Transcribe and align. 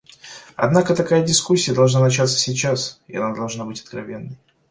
Однако 0.55 0.95
такая 0.95 1.23
дискуссия 1.23 1.75
должна 1.75 1.99
начаться 1.99 2.35
сейчас, 2.35 2.99
и 3.07 3.17
она 3.17 3.35
должны 3.35 3.65
быть 3.65 3.81
откровенной. 3.81 4.39